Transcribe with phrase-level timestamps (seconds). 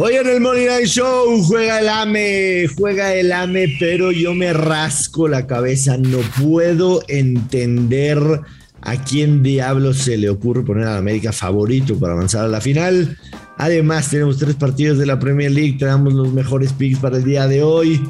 [0.00, 4.52] Hoy en el Money Night Show juega el AME, juega el AME, pero yo me
[4.52, 8.20] rasco la cabeza, no puedo entender
[8.80, 13.18] a quién diablos se le ocurre poner a América favorito para avanzar a la final.
[13.56, 17.48] Además, tenemos tres partidos de la Premier League, tenemos los mejores picks para el día
[17.48, 18.00] de hoy.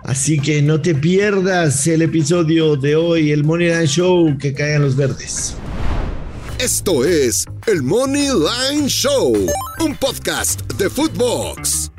[0.00, 4.82] Así que no te pierdas el episodio de hoy, el Money Line Show, que caigan
[4.82, 5.56] los verdes.
[6.58, 9.32] Esto es el Money Line Show,
[9.78, 11.92] un podcast de Footbox.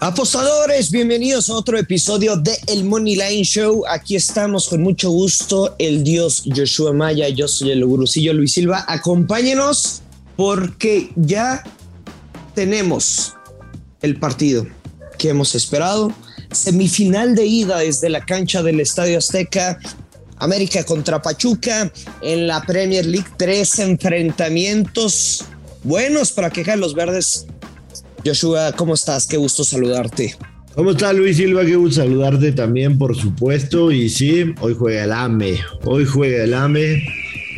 [0.00, 3.84] Apostadores, bienvenidos a otro episodio de El Money Line Show.
[3.88, 8.84] Aquí estamos con mucho gusto, el dios Joshua Maya, yo soy el gurusillo Luis Silva.
[8.88, 10.02] Acompáñenos
[10.34, 11.62] porque ya
[12.56, 13.36] tenemos
[14.02, 14.66] el partido
[15.18, 16.12] que hemos esperado.
[16.50, 19.78] Semifinal de ida desde la cancha del Estadio Azteca.
[20.38, 21.90] América contra Pachuca
[22.22, 23.28] en la Premier League.
[23.36, 25.44] Tres enfrentamientos
[25.82, 27.46] buenos para quejar los verdes.
[28.24, 29.26] Joshua, ¿cómo estás?
[29.26, 30.36] Qué gusto saludarte.
[30.74, 31.64] ¿Cómo está Luis Silva?
[31.64, 33.90] Qué gusto saludarte también, por supuesto.
[33.90, 35.58] Y sí, hoy juega el AME.
[35.84, 37.02] Hoy juega el AME.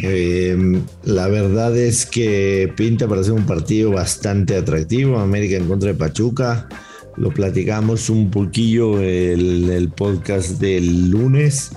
[0.00, 5.18] Eh, la verdad es que pinta para ser un partido bastante atractivo.
[5.18, 6.68] América en contra de Pachuca.
[7.16, 11.72] Lo platicamos un poquillo en el, podcast del lunes.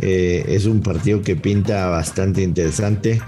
[0.00, 3.20] Eh, es un partido que pinta bastante interesante.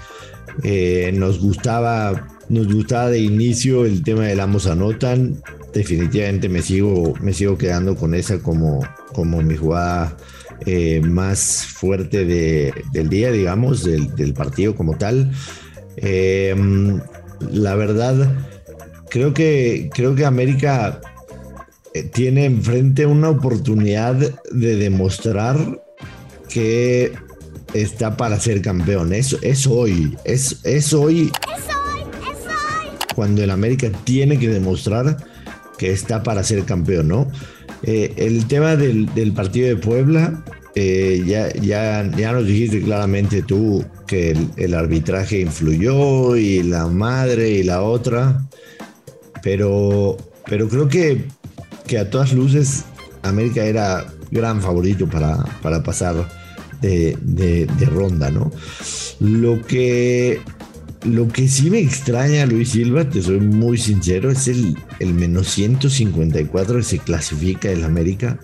[0.63, 5.41] Eh, nos gustaba, nos gustaba de inicio el tema del ambos anotan.
[5.73, 8.79] Definitivamente me sigo, me sigo quedando con esa como,
[9.13, 10.17] como mi jugada
[10.65, 15.31] eh, más fuerte del día, digamos, del, partido como tal.
[17.51, 18.35] la verdad,
[19.09, 21.01] creo que, creo que América
[22.13, 24.15] tiene enfrente una oportunidad
[24.51, 25.79] de demostrar
[26.49, 27.13] que
[27.73, 29.13] está para ser campeón.
[29.13, 31.31] Es, es hoy, es, es hoy.
[33.15, 35.17] Cuando el América tiene que demostrar
[35.77, 37.27] que está para ser campeón, ¿no?
[37.83, 40.43] Eh, el tema del, partido de Puebla,
[40.75, 46.87] eh, ya, ya, ya nos dijiste claramente tú que el, el, arbitraje influyó y la
[46.87, 48.45] madre y la otra,
[49.41, 51.25] pero, pero creo que
[51.89, 52.85] que a todas luces
[53.23, 56.15] América era gran favorito para, para pasar
[56.81, 58.51] de, ronda, ¿no?
[59.19, 60.41] Lo que,
[61.03, 65.49] lo que sí me extraña, Luis Silva, te soy muy sincero, es el, el menos
[65.49, 68.39] 154 que se clasifica en América.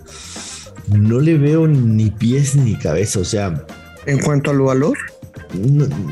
[0.87, 3.65] No le veo ni pies ni cabeza, o sea...
[4.05, 4.95] ¿En cuanto al valor?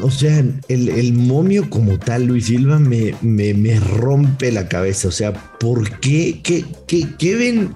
[0.01, 5.07] o sea, el, momio como tal, Luis Silva, me, me, rompe la cabeza.
[5.07, 6.41] O sea, ¿por qué?
[6.43, 7.73] ¿Qué, qué, ven?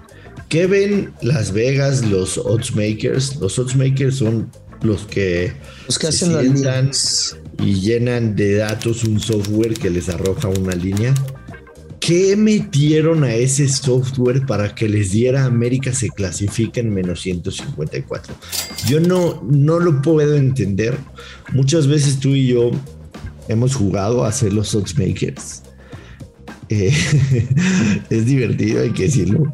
[0.50, 3.38] ¿Qué ven Las Vegas, los oddsmakers?
[3.38, 4.50] Los oddsmakers son
[4.81, 5.53] los que,
[5.88, 11.13] los que hacen las y llenan de datos un software que les arroja una línea
[12.07, 18.34] ¿Qué metieron a ese software para que les diera América se clasifica en menos 154?
[18.88, 20.97] Yo no, no lo puedo entender.
[21.52, 22.72] Muchas veces tú y yo
[23.50, 25.63] hemos jugado a ser los oddsmakers.
[26.69, 26.94] Eh,
[28.09, 29.52] es divertido, hay que decirlo.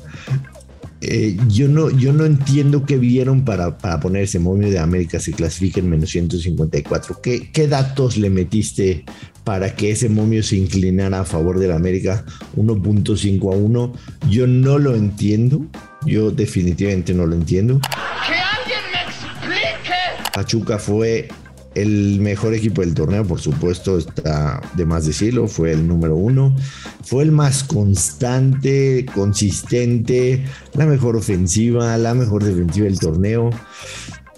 [1.05, 5.19] Eh, yo, no, yo no entiendo qué vieron para, para poner ese momio de América
[5.19, 7.19] se clasifica en menos 154.
[7.21, 9.03] ¿Qué, ¿Qué datos le metiste
[9.43, 12.23] para que ese momio se inclinara a favor de la América
[12.55, 13.93] 1.5 a 1?
[14.29, 15.65] Yo no lo entiendo.
[16.05, 17.81] Yo definitivamente no lo entiendo.
[17.81, 20.31] ¡Que alguien me explique!
[20.33, 21.27] Pachuca fue
[21.75, 26.55] el mejor equipo del torneo, por supuesto, está de más decirlo, fue el número uno,
[27.03, 30.45] fue el más constante, consistente,
[30.75, 33.49] la mejor ofensiva, la mejor defensiva del torneo.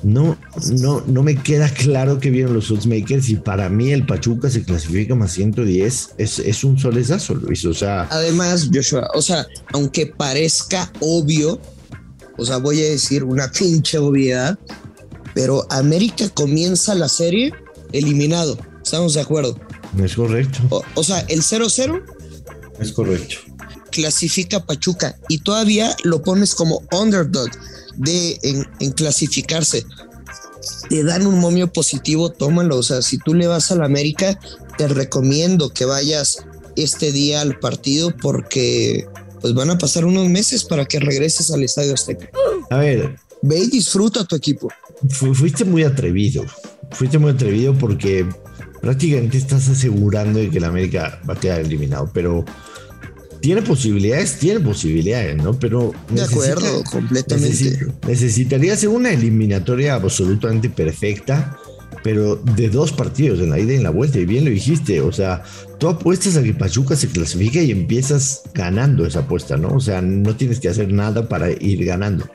[0.03, 0.37] No,
[0.73, 4.63] no, no me queda claro que vieron los Oddsmakers y para mí el Pachuca se
[4.63, 6.15] clasifica más 110.
[6.17, 7.65] Es, es un solezazo, Luis.
[7.65, 8.07] O sea.
[8.11, 11.59] Además, Joshua, o sea, aunque parezca obvio,
[12.37, 14.59] o sea, voy a decir una pinche obviedad,
[15.35, 17.53] pero América comienza la serie
[17.91, 18.57] eliminado.
[18.81, 19.59] ¿Estamos de acuerdo?
[20.01, 20.83] Es correcto.
[20.95, 22.01] O, sea, el 0-0.
[22.79, 23.35] Es correcto.
[23.91, 27.49] Clasifica Pachuca y todavía lo pones como underdog
[27.97, 28.39] de
[28.79, 29.85] en, clasificarse.
[30.89, 32.77] Te dan un momio positivo, tómalo.
[32.77, 34.39] O sea, si tú le vas a la América,
[34.77, 36.45] te recomiendo que vayas
[36.77, 39.05] este día al partido porque
[39.41, 42.29] pues van a pasar unos meses para que regreses al Estadio Azteca.
[42.69, 43.17] A ver.
[43.41, 44.69] Ve y disfruta tu equipo
[45.09, 46.45] fuiste muy atrevido.
[46.91, 48.25] Fuiste muy atrevido porque
[48.81, 52.45] prácticamente estás asegurando de que la América va a quedar eliminado, pero
[53.41, 55.57] tiene posibilidades, tiene posibilidades, ¿no?
[55.59, 57.87] Pero de acuerdo, completamente.
[58.07, 61.59] necesitaría ser una eliminatoria absolutamente perfecta
[62.05, 65.01] pero de dos partidos, en la ida y en la vuelta, y bien lo dijiste,
[65.01, 65.41] o sea,
[65.79, 69.69] tú apuestas a que Pachuca se clasifique y empiezas ganando esa apuesta, ¿no?
[69.69, 72.29] O sea, no tienes que hacer nada para ir ganando.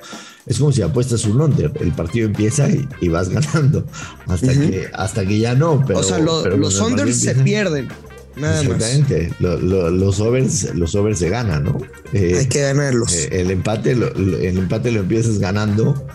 [0.47, 2.69] Es como si apuestas un under, el partido empieza
[3.01, 3.85] y, vas ganando
[4.27, 5.85] hasta, que, hasta que ya no.
[5.87, 7.89] Pero, o sea, los unders se pierden.
[8.37, 9.33] Nada Exactamente.
[9.41, 11.79] los overs, los overs se ganan, ¿no?
[12.13, 13.13] Eh, Hay que ganarlos.
[13.13, 16.07] Eh, el empate, el empate lo empiezas ganando,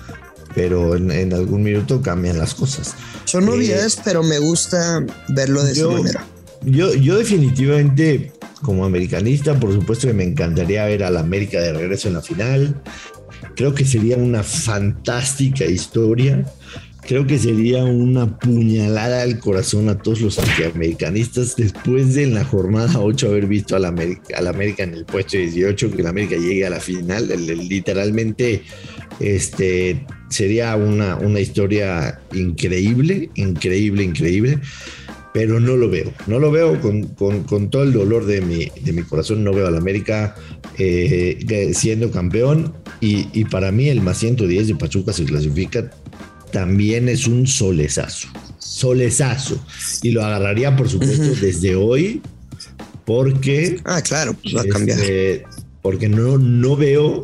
[0.54, 2.95] pero en, algún minuto cambian las cosas.
[3.25, 6.25] Son novedades, eh, pero me gusta verlo de esa manera.
[6.63, 8.31] Yo, yo definitivamente,
[8.62, 12.81] como americanista, por supuesto que me encantaría ver al América de regreso en la final.
[13.55, 16.45] Creo que sería una fantástica historia.
[17.07, 22.43] Creo que sería una puñalada al corazón a todos los antiamericanistas después de en la
[22.43, 26.35] jornada 8 haber visto al América, al América en el puesto 18, que el América
[26.35, 27.27] llegue a la final.
[27.27, 28.63] literalmente
[29.19, 34.59] este, sería una, una historia increíble, increíble, increíble
[35.35, 36.13] pero no lo veo.
[36.27, 39.43] No lo veo con, todo el dolor de mi, de mi corazón.
[39.43, 40.33] No veo al América
[40.77, 42.74] eh, siendo campeón.
[43.01, 45.92] Y, para mí el más 110 de Pachuca se clasifica.
[46.51, 48.27] También es un solezazo.
[48.57, 49.63] Solezazo.
[50.01, 52.22] Y lo agarraría, por supuesto, desde hoy.
[53.06, 53.80] Porque.
[53.86, 55.00] Ah, claro, pues va a cambiar.
[55.00, 55.44] Este,
[55.81, 57.22] porque no, no veo.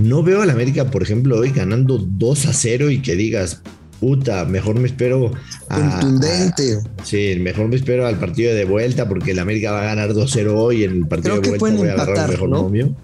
[0.00, 3.60] No veo al América, por ejemplo, hoy ganando 2 a 0 y que digas,
[4.00, 5.32] puta, mejor me espero.
[5.72, 6.80] Contundente.
[7.02, 10.52] sí, mejor me espero al partido de vuelta porque el América va a ganar 2-0
[10.54, 10.84] hoy.
[10.84, 12.96] En el partido de vuelta voy a agarrar un mejor ¿no?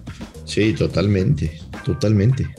[0.45, 2.49] Sí, totalmente, totalmente.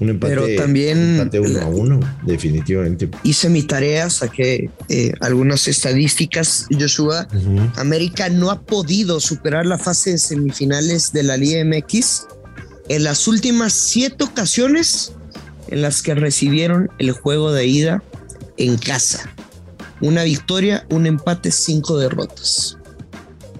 [0.00, 3.08] Un empate, Pero también, empate uno a uno, definitivamente.
[3.22, 7.28] Hice mi tarea, saqué eh, algunas estadísticas, Joshua.
[7.76, 12.26] América no ha podido superar la fase de semifinales de la Liga MX.
[12.88, 15.12] En las últimas siete ocasiones
[15.68, 18.02] en las que recibieron el juego de ida
[18.56, 19.32] en casa.
[20.00, 22.76] Una victoria, un empate, cinco derrotas.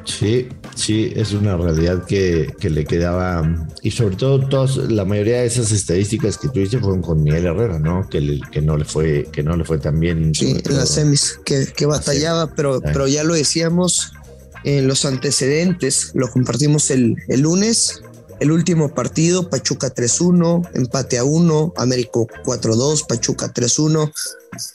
[0.04, 3.66] Sí, sí, es una realidad que, le quedaba.
[3.82, 7.78] Y sobre todo, todos, la mayoría de esas estadísticas que tuviste fueron con Miguel Herrera,
[7.78, 8.08] ¿no?
[8.08, 10.34] Que, que no le fue, que no le fue tan bien.
[10.34, 14.12] Sí, en las semis, que, batallaba, pero, pero ya lo decíamos
[14.64, 18.02] en los antecedentes, lo compartimos el, el lunes.
[18.44, 24.12] El último partido, Pachuca 3-1, empate a 1, América 4-2, Pachuca 3-1.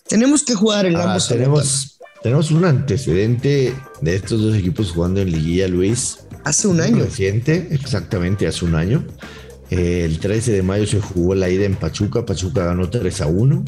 [0.07, 1.27] Tenemos que jugar en ambos.
[1.27, 6.17] Tenemos, tenemos un antecedente de estos dos equipos jugando en Liguilla, Luis.
[6.45, 7.03] Hace un año.
[7.03, 9.05] Reciente, exactamente hace un año.
[9.69, 12.25] el 13 de mayo se jugó la ida en Pachuca.
[12.25, 13.65] Pachuca ganó 3 a 1.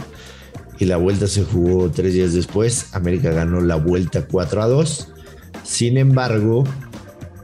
[0.79, 2.87] Y la vuelta se jugó tres días después.
[2.93, 5.09] América ganó la vuelta 4 a 2.
[5.63, 6.63] Sin embargo,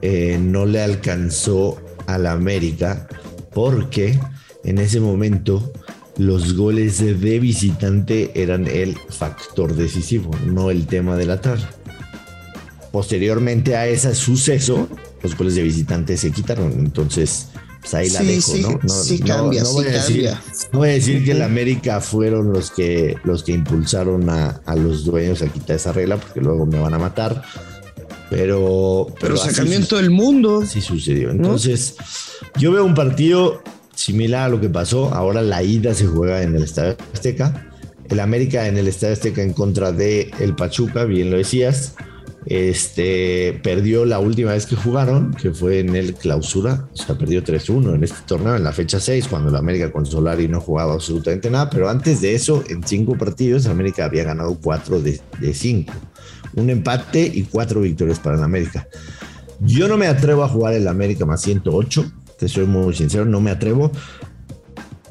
[0.01, 3.07] eh, no le alcanzó a la América
[3.53, 4.19] porque
[4.63, 5.71] en ese momento
[6.17, 11.65] los goles de visitante eran el factor decisivo, no el tema de la tarde.
[12.91, 14.87] Posteriormente a ese suceso,
[15.21, 16.71] los goles de visitante se quitaron.
[16.73, 17.49] Entonces,
[17.81, 18.79] pues ahí la dejo, ¿no?
[18.81, 20.29] No, sí cambia, voy a decir,
[20.71, 24.75] no voy a decir que el América fueron los que, los que impulsaron a, a,
[24.75, 27.43] los dueños a quitar esa regla, porque luego me van a matar.
[28.29, 29.07] Pero.
[29.19, 30.65] Pero, sacamiento del mundo.
[30.65, 31.31] Sí sucedió.
[31.31, 31.95] Entonces,
[32.57, 33.61] yo veo un partido
[33.95, 35.13] similar a lo que pasó.
[35.13, 37.71] Ahora la ida se juega en el Estadio Azteca.
[38.09, 41.95] El América en el Estadio Azteca en contra de el Pachuca, bien lo decías.
[42.49, 47.43] Este perdió la última vez que jugaron, que fue en el clausura, o sea, perdió
[47.43, 50.93] 3-1 en este torneo, en la fecha 6, cuando el América con Solari no jugaba
[50.93, 55.19] absolutamente nada, pero antes de eso, en cinco partidos, América había ganado 4 de
[55.53, 55.93] 5
[56.57, 58.87] un empate y cuatro victorias para el América.
[59.59, 63.39] Yo no me atrevo a jugar el América más 108, te soy muy sincero, no
[63.41, 63.91] me atrevo.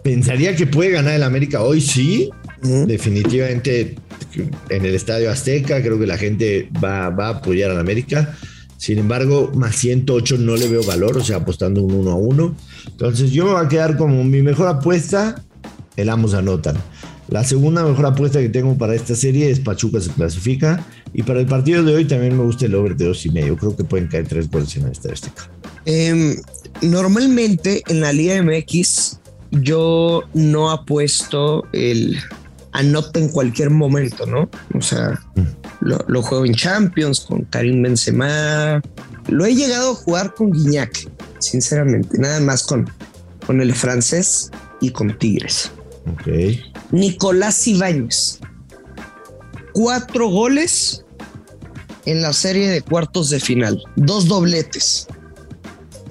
[0.03, 2.31] Pensaría que puede ganar el América hoy, sí.
[2.63, 3.97] Definitivamente
[4.69, 8.37] en el Estadio Azteca, creo que la gente va, va a apoyar al América.
[8.77, 12.57] Sin embargo, más 108 no le veo valor, o sea, apostando un 1 a 1.
[12.89, 15.43] Entonces, yo me voy a quedar como mi mejor apuesta,
[15.97, 16.77] el ambos anotan.
[17.29, 20.87] La segunda mejor apuesta que tengo para esta serie es Pachuca se clasifica.
[21.13, 23.57] Y para el partido de hoy también me gusta el over de dos y medio.
[23.57, 25.51] Creo que pueden caer tres goles en esta Azteca.
[25.87, 26.37] Em,
[26.83, 29.19] normalmente en la Liga MX
[29.51, 32.17] yo no apuesto el
[32.77, 34.51] anota en cualquier momento, ¿no?
[34.75, 35.43] O sea, mm.
[35.81, 38.83] lo, juego en Champions con Karim Benzema.
[39.29, 42.89] Lo he llegado a jugar con Guiñac, sinceramente, nada más con,
[43.47, 45.71] con el francés y con Tigres.
[46.13, 46.29] Ok.
[46.93, 48.41] Nicolás Ibáñez.
[49.73, 51.05] Cuatro goles
[52.05, 53.83] en la serie de cuartos de final.
[53.97, 55.09] Dos dobletes.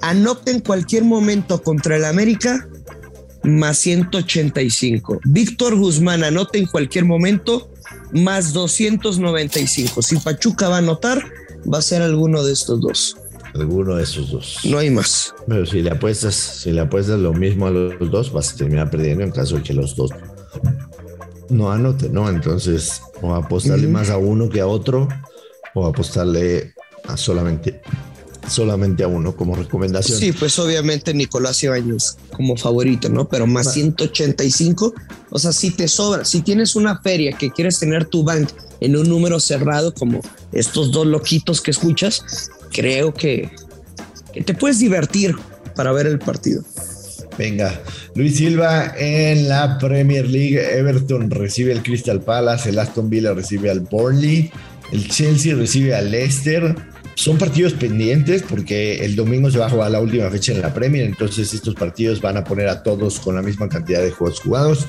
[0.02, 2.68] Anota en cualquier momento contra el América
[3.46, 5.20] más 185.
[5.24, 7.70] Víctor Guzmán anota en cualquier momento
[8.12, 10.02] más 295.
[10.02, 11.22] Si Pachuca va a anotar,
[11.72, 13.16] va a ser alguno de estos dos.
[13.54, 14.58] Alguno de esos dos.
[14.64, 15.34] No hay más.
[15.46, 18.90] Pero si le apuestas, si le apuestas lo mismo a los dos, vas a terminar
[18.90, 20.10] perdiendo en caso de que los dos
[21.48, 22.28] no anoten, ¿no?
[22.28, 25.08] Entonces, o apostarle más a uno que a otro,
[25.74, 26.74] o apostarle
[27.04, 27.80] a solamente
[28.48, 30.18] solamente a uno como recomendación.
[30.18, 33.28] Sí, pues obviamente Nicolás Ibáñez como favorito, ¿no?
[33.28, 34.94] Pero más 185,
[35.30, 38.48] o sea, si te sobra, si tienes una feria que quieres tener tu bank
[38.80, 40.20] en un número cerrado como
[40.52, 43.50] estos dos loquitos que escuchas, creo que,
[44.32, 45.34] que te puedes divertir
[45.74, 46.62] para ver el partido.
[47.38, 47.82] Venga,
[48.14, 53.70] Luis Silva en la Premier League, Everton recibe al Crystal Palace, el Aston Villa recibe
[53.70, 54.50] al Burnley,
[54.92, 56.74] el Chelsea recibe al Leicester.
[57.16, 60.74] Son partidos pendientes porque el domingo se va a jugar la última fecha en la
[60.74, 64.38] Premier, entonces estos partidos van a poner a todos con la misma cantidad de juegos
[64.38, 64.86] jugados.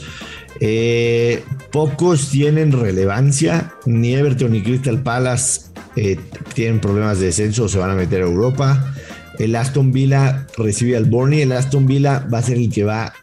[0.59, 1.41] Eh,
[1.71, 5.61] pocos tienen relevancia, ni Everton ni Crystal Palace
[5.95, 6.19] eh,
[6.53, 8.93] tienen problemas de descenso o se van a meter a Europa.
[9.39, 13.13] El Aston Villa recibe al Burnley, el Aston Villa va a ser el que va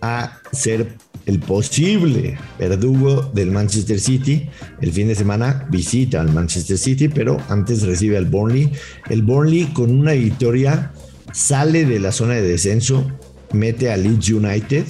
[0.00, 0.88] a ser
[1.26, 4.48] el posible verdugo del Manchester City.
[4.80, 8.70] El fin de semana visita al Manchester City, pero antes recibe al Burnley.
[9.08, 10.92] El Burnley con una victoria
[11.32, 13.10] sale de la zona de descenso,
[13.52, 14.84] mete al Leeds United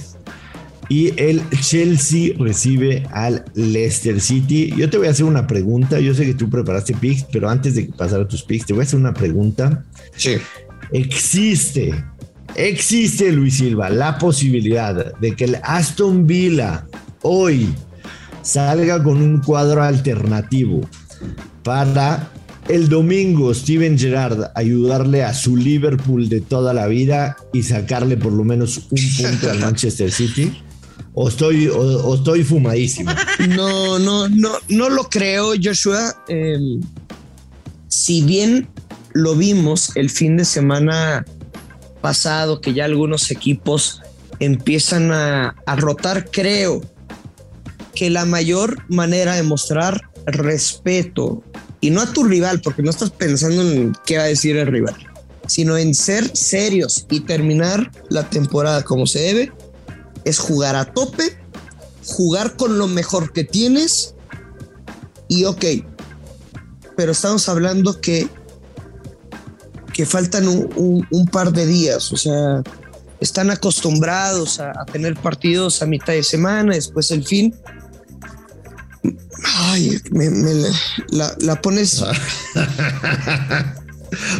[0.89, 4.73] y el Chelsea recibe al Leicester City.
[4.77, 6.01] Yo te voy a hacer una pregunta.
[6.01, 8.81] Yo sé que tú preparaste picks, pero antes de pasar a tus picks, te voy
[8.81, 9.85] a hacer una pregunta.
[10.17, 10.37] Sí.
[10.93, 11.95] Existe
[12.57, 16.87] existe, Luis Silva, la posibilidad de que el Aston Villa
[17.23, 17.75] hoy
[18.43, 20.83] salga con un cuadro alternativo
[21.63, 22.31] para
[22.69, 28.33] el domingo Steven Gerrard ayudarle a su Liverpool de toda la vida y sacarle por
[28.33, 30.63] lo menos un punto al Manchester City?
[31.13, 33.13] ¿O estoy, o, estoy fumadísimo?
[33.51, 36.25] No, no, no, no lo creo, Joshua.
[36.29, 36.81] Em,
[37.89, 38.69] si bien
[39.13, 41.25] lo vimos el fin de semana
[42.05, 44.03] pasado que ya algunos equipos
[44.39, 46.83] empiezan a, rotar, creo
[47.95, 51.43] que la mayor manera de mostrar respeto
[51.81, 54.67] y no a tu rival, porque no estás pensando en qué va a decir el
[54.67, 54.95] rival,
[55.47, 59.53] sino en ser serios y terminar la temporada como se debe,
[60.27, 61.39] es jugar a tope,
[62.05, 64.15] jugar con lo mejor que tienes
[65.27, 65.65] y ok,
[66.99, 68.29] pero estamos hablando que
[69.95, 72.63] que faltan un, par de días, o sea,
[73.21, 77.55] están acostumbrados a, tener partidos a mitad de semana, después el fin.
[79.45, 80.29] Ay, me,
[81.11, 82.03] la, pones.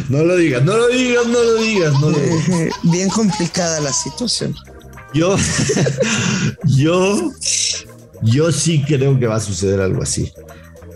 [0.09, 2.73] no lo digas, no lo digas, no lo digas, no lo digas.
[2.83, 4.53] Bien complicada la situación.
[5.13, 5.37] Yo,
[6.65, 7.31] yo,
[8.23, 10.33] yo sí creo que va a suceder algo así.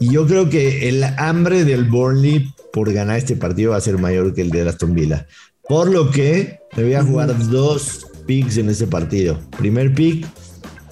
[0.02, 3.98] Y yo creo que el hambre del Burnley por ganar este partido va a ser
[3.98, 5.28] mayor que el de Aston Villa.
[5.68, 9.40] Por lo que me voy a jugar dos picks en ese partido.
[9.58, 10.26] Primer pick,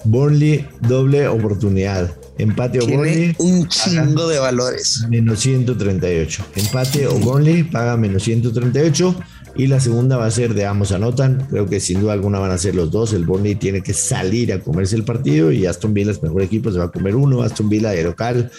[0.04, 2.16] Burnley, doble oportunidad.
[2.38, 3.34] Empate o Burnley.
[3.38, 5.04] Un chingo de valores.
[5.08, 6.46] Menos 138.
[6.56, 9.14] Empate o Burnley paga menos 138.
[9.56, 11.46] Y la segunda va a ser de ambos anotan.
[11.50, 13.12] Creo que sin duda alguna van a ser los dos.
[13.12, 16.70] El Burnley tiene que salir a comerse el partido y Aston Villa es mejor equipo,
[16.70, 17.42] se va a comer uno.
[17.42, 18.52] Aston Villa de local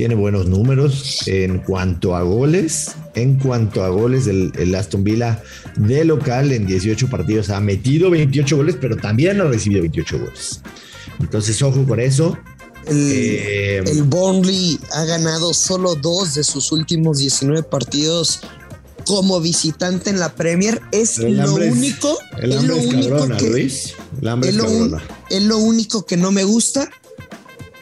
[0.00, 2.92] tiene buenos números en cuanto a goles.
[3.14, 5.42] En cuanto a goles, el, Aston Villa
[5.76, 10.62] de local en 18 partidos ha metido 28 goles, pero también ha recibido 28 goles.
[11.18, 12.38] Entonces, ojo con eso.
[12.86, 18.40] El, eh, el Burnley ha ganado solo dos de sus últimos 19 partidos
[19.04, 20.80] como visitante en la Premier.
[20.92, 22.16] Es lo único.
[22.38, 23.94] El es lo único que, Luis.
[24.44, 26.88] es, lo, es lo único que no me gusta,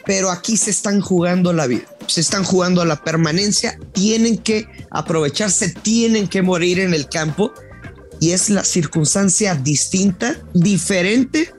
[0.05, 4.67] pero aquí se están jugando la vida se están jugando a la permanencia, tienen que
[4.91, 7.53] aprovecharse, tienen que morir en el campo
[8.19, 11.53] y es la circunstancia distinta, diferente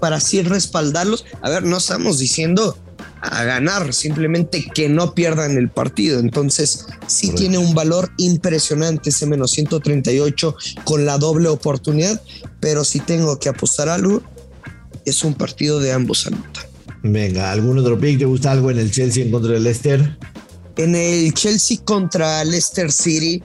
[0.00, 1.24] para así respaldarlos.
[1.40, 2.76] A ver, no estamos diciendo
[3.22, 6.18] a ganar, simplemente que no pierdan el partido.
[6.18, 12.20] Entonces, sí tiene un valor impresionante ese menos 138 con la doble oportunidad,
[12.60, 14.22] pero si tengo que apostar algo,
[15.04, 16.71] es un partido de ambos anotan.
[17.02, 18.18] Venga, ¿algún otro pick?
[18.18, 20.18] ¿Te gusta algo en el Chelsea en contra del Leicester?
[20.76, 23.42] En el Chelsea contra Leicester City,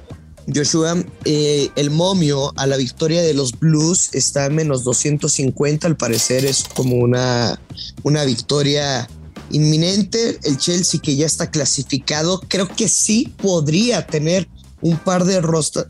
[0.53, 5.87] Joshua, eh, el momio a la victoria de los Blues está a menos 250.
[5.87, 7.59] Al parecer es como una,
[8.03, 9.09] una victoria
[9.51, 10.39] inminente.
[10.43, 14.47] El Chelsea que ya está clasificado, creo que sí podría tener
[14.81, 15.41] un par de,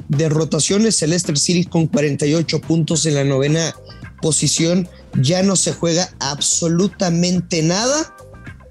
[0.07, 1.01] de rotaciones.
[1.03, 3.75] El Leicester City con 48 puntos en la novena
[4.21, 8.15] posición ya no se juega absolutamente nada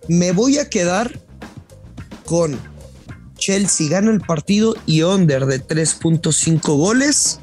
[0.08, 1.18] me voy a quedar
[2.24, 2.58] con
[3.36, 7.40] Chelsea gana el partido y under de 3.5 goles.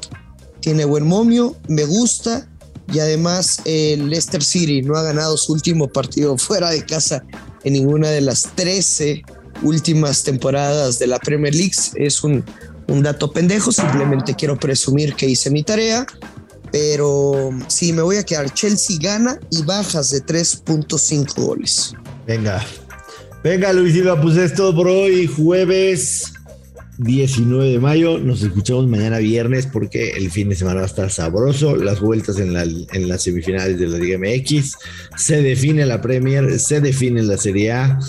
[0.60, 2.48] Tiene buen momio, me gusta.
[2.92, 7.24] Y además el Leicester City no ha ganado su último partido fuera de casa
[7.64, 9.22] en ninguna de las 13
[9.62, 11.72] últimas temporadas de la Premier League.
[11.94, 12.44] Es un,
[12.88, 16.06] un dato pendejo, simplemente quiero presumir que hice mi tarea.
[16.74, 18.52] Pero sí, me voy a quedar.
[18.52, 21.94] Chelsea gana y bajas de 3.5 goles.
[22.26, 22.66] Venga,
[23.44, 26.32] venga Luis Silva, pues es todo por hoy, jueves
[26.98, 28.18] 19 de mayo.
[28.18, 31.76] Nos escuchamos mañana viernes porque el fin de semana va a estar sabroso.
[31.76, 34.76] Las vueltas en, la, en las semifinales de la Liga MX.
[35.16, 38.00] Se define la Premier, se define la Serie A.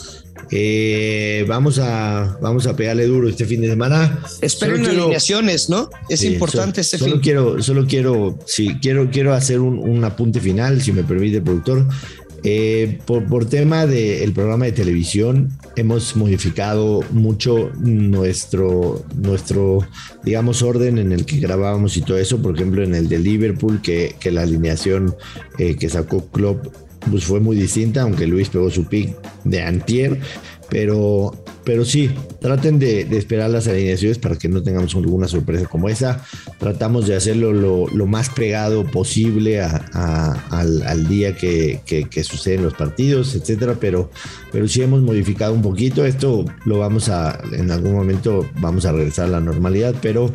[0.52, 4.20] Eh, vamos a vamos a pegarle duro este fin de semana.
[4.42, 5.90] Esperen alineaciones, ¿no?
[6.10, 10.82] Es importante este solo Quiero, solo quiero, sí, quiero, quiero hacer un, un apunte final,
[10.82, 11.88] si me permite el productor.
[12.48, 19.80] Eh, por, por, tema del programa de televisión, hemos modificado mucho nuestro, nuestro,
[20.24, 22.40] digamos, orden en el que grabábamos y todo eso.
[22.44, 25.16] Por ejemplo, en el de Liverpool, que, que la alineación
[25.58, 26.68] eh, que sacó Klopp
[27.10, 30.20] pues fue muy distinta, aunque Luis pegó su pick de antier,
[30.70, 31.34] pero
[31.66, 36.24] pero sí, traten de, esperar las alineaciones para que no tengamos alguna sorpresa como esa.
[36.60, 43.78] Tratamos de hacerlo lo, más pegado posible al, día que, que, suceden los partidos, etcétera.
[43.82, 44.12] Pero,
[44.52, 46.06] pero sí hemos modificado un poquito.
[46.06, 50.32] Esto lo vamos a, en algún momento vamos a regresar a la normalidad, pero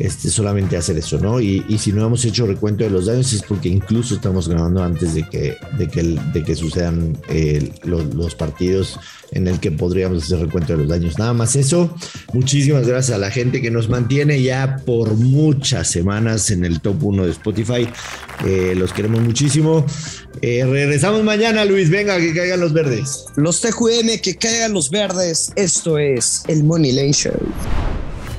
[0.00, 1.40] este, solamente hacer eso, ¿no?
[1.40, 5.14] Y, si no hemos hecho recuento de los daños es porque incluso estamos grabando antes
[5.14, 8.98] de que, de que, de que sucedan eh, los, los partidos
[9.32, 11.18] en el que podríamos hacer recuento de los daños.
[11.18, 11.94] Nada más eso.
[12.32, 17.04] Muchísimas gracias a la gente que nos mantiene ya por muchas semanas en el top
[17.04, 17.88] 1 de Spotify.
[18.46, 19.84] Eh, los queremos muchísimo.
[20.40, 21.90] Eh, regresamos mañana, Luis.
[21.90, 23.26] Venga, que caigan los verdes.
[23.36, 25.52] Los TQM, que caigan los verdes.
[25.56, 27.38] Esto es el Money Lane Show.